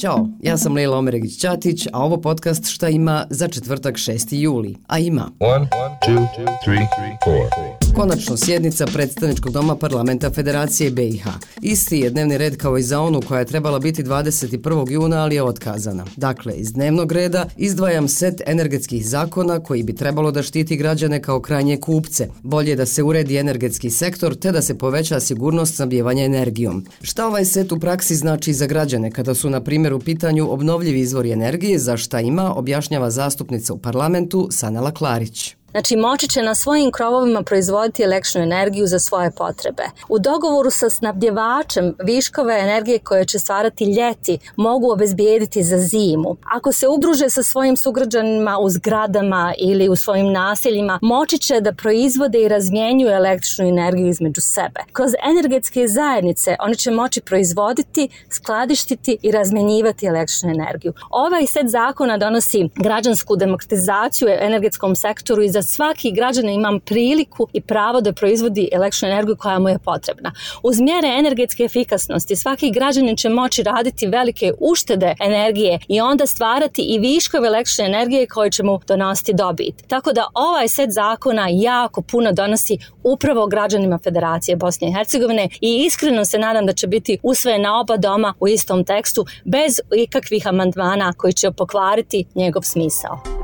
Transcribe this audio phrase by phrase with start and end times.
[0.00, 4.34] Ćao, ja sam Leila Omeregić-Ćatić, a ovo podcast šta ima za četvrtak 6.
[4.34, 4.76] juli.
[4.86, 5.30] A ima...
[5.40, 5.66] 1,
[6.08, 6.26] 2,
[6.66, 6.86] 3,
[7.26, 7.94] 4...
[7.94, 11.24] Konačno sjednica predstavničkog doma parlamenta Federacije BiH.
[11.62, 14.90] Isti je dnevni red kao i za onu koja je trebala biti 21.
[14.90, 16.04] juna, ali je otkazana.
[16.16, 21.40] Dakle, iz dnevnog reda izdvajam set energetskih zakona koji bi trebalo da štiti građane kao
[21.40, 22.28] krajnje kupce.
[22.42, 26.86] Bolje da se uredi energetski sektor te da se poveća sigurnost snabljevanja energijom.
[27.02, 31.00] Šta ovaj set u praksi znači za građane kada su, na primjer, u pitanju obnovljivi
[31.00, 35.56] izvori energije, za šta ima, objašnjava zastupnica u parlamentu Sanela Klarić.
[35.70, 39.82] Znači, moći će na svojim krovovima proizvoditi električnu energiju za svoje potrebe.
[40.08, 46.36] U dogovoru sa snabdjevačem viškove energije koje će stvarati ljeti mogu obezbijediti za zimu.
[46.56, 51.72] Ako se udruže sa svojim sugrađanima u zgradama ili u svojim naseljima, moći će da
[51.72, 54.80] proizvode i razmjenjuju električnu energiju između sebe.
[54.92, 60.92] Kroz energetske zajednice oni će moći proizvoditi, skladištiti i razmjenjivati električnu energiju.
[61.10, 66.80] Ovaj set zakona donosi građansku demokratizaciju u energetskom sektoru i za da svaki građan ima
[66.84, 70.32] priliku i pravo da proizvodi električnu energiju koja mu je potrebna.
[70.62, 76.82] Uz mjere energetske efikasnosti svaki građanin će moći raditi velike uštede energije i onda stvarati
[76.82, 79.74] i viškove električne energije koje će mu donositi dobit.
[79.88, 85.84] Tako da ovaj set zakona jako puno donosi upravo građanima Federacije Bosne i Hercegovine i
[85.86, 90.46] iskreno se nadam da će biti usvojen na oba doma u istom tekstu bez ikakvih
[90.46, 93.39] amandmana koji će pokvariti njegov smisao.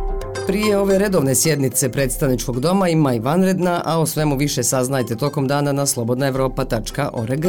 [0.47, 5.49] Prije ove redovne sjednice predstavničkog doma ima i vanredna, a o svemu više saznajte tokom
[5.49, 7.47] dana na slobodnaevropa.org.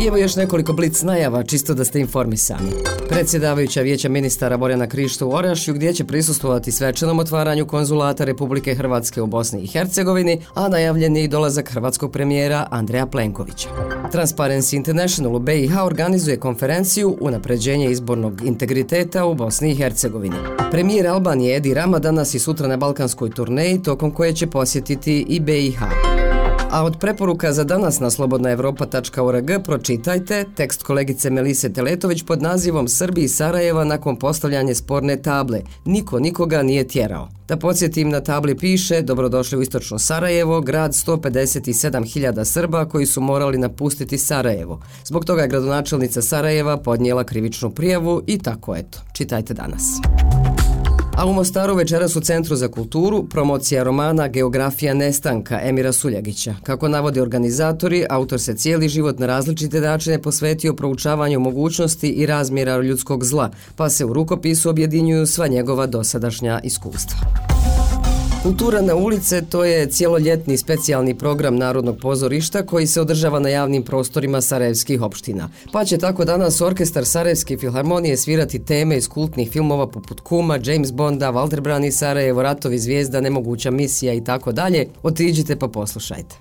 [0.00, 2.70] I evo još nekoliko blic najava, čisto da ste informisani.
[3.08, 9.22] Predsjedavajuća vijeća ministara Borjana Krišta u Orašju, gdje će prisustovati svečanom otvaranju konzulata Republike Hrvatske
[9.22, 13.68] u Bosni i Hercegovini, a najavljen je i dolazak hrvatskog premijera Andreja Plenkovića.
[14.12, 20.36] Transparency International u BiH organizuje konferenciju Unapređenje izbornog integriteta u Bosni i Hercegovini.
[20.70, 25.40] Premijer Albanije Edi Rama danas i sutra na balkanskoj turneji, tokom koje će posjetiti i
[25.40, 26.17] BiH.
[26.70, 33.22] A od preporuka za danas na slobodnaevropa.org pročitajte tekst kolegice Melise Teletović pod nazivom Srbi
[33.22, 35.62] i Sarajeva nakon postavljanje sporne table.
[35.84, 37.28] Niko nikoga nije tjerao.
[37.48, 43.58] Da podsjetim, na tabli piše Dobrodošli u istočno Sarajevo, grad 157.000 Srba koji su morali
[43.58, 44.80] napustiti Sarajevo.
[45.04, 48.98] Zbog toga je gradonačelnica Sarajeva podnijela krivičnu prijavu i tako eto.
[49.12, 49.82] Čitajte danas.
[51.18, 56.54] A u Mostaru večeras u Centru za kulturu promocija romana Geografija nestanka Emira Suljagića.
[56.62, 62.80] Kako navode organizatori, autor se cijeli život na različite načine posvetio proučavanju mogućnosti i razmjera
[62.80, 67.18] ljudskog zla, pa se u rukopisu objedinjuju sva njegova dosadašnja iskustva.
[68.42, 73.82] Kultura na ulice to je cijeloljetni specijalni program Narodnog pozorišta koji se održava na javnim
[73.82, 75.48] prostorima Sarajevskih opština.
[75.72, 80.92] Pa će tako danas orkestar Sarajevske filharmonije svirati teme iz kultnih filmova poput Kuma, James
[80.92, 84.86] Bonda, Walter Brani, Sarajevo, Ratovi zvijezda, Nemoguća misija i tako dalje.
[85.02, 86.36] Otiđite pa poslušajte.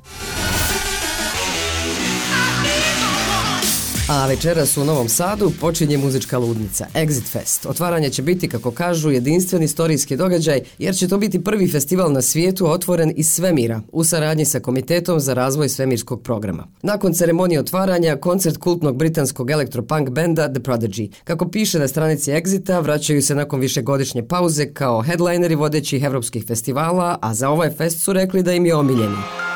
[4.10, 7.66] A večeras u Novom Sadu počinje muzička ludnica Exit Fest.
[7.66, 12.22] Otvaranje će biti, kako kažu, jedinstven istorijski događaj, jer će to biti prvi festival na
[12.22, 16.68] svijetu otvoren iz svemira, u saradnji sa Komitetom za razvoj svemirskog programa.
[16.82, 21.12] Nakon ceremonije otvaranja, koncert kultnog britanskog elektropunk benda The Prodigy.
[21.24, 27.18] Kako piše na stranici Exita, vraćaju se nakon višegodišnje pauze kao headlineri vodećih evropskih festivala,
[27.22, 29.47] a za ovaj fest su rekli da im je omiljeni.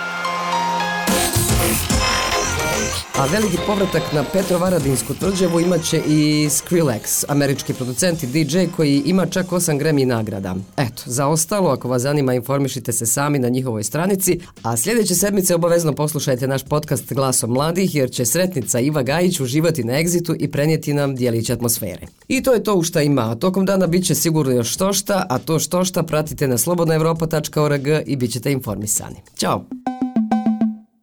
[3.22, 9.26] A veliki povratak na Petrovaradinsku tvrđevu imaće i Skrillex, američki producent i DJ koji ima
[9.26, 10.56] čak 8 Grammy nagrada.
[10.78, 15.56] Eto, za ostalo, ako vas zanima, informišite se sami na njihovoj stranici, a sljedeće sedmice
[15.56, 20.52] obavezno poslušajte naš podcast Glasom mladih, jer će sretnica Iva Gajić uživati na egzitu i
[20.52, 22.08] prenijeti nam dijelić atmosfere.
[22.28, 23.36] I to je to u šta ima.
[23.36, 27.88] Tokom dana bit će sigurno još što šta, a to što šta pratite na slobodnaevropa.org
[28.06, 29.18] i bit ćete informisani.
[29.38, 29.66] Ćao!